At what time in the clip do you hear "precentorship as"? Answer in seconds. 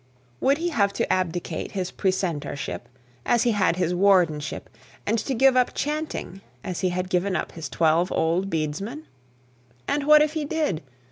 1.91-3.43